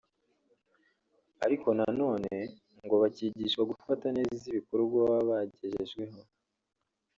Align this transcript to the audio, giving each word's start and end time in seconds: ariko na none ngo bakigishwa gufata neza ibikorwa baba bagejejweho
ariko 1.45 1.67
na 1.77 1.87
none 1.99 2.35
ngo 2.83 2.95
bakigishwa 3.01 3.61
gufata 3.71 4.05
neza 4.17 4.43
ibikorwa 4.51 4.97
baba 5.09 5.19
bagejejweho 5.29 6.19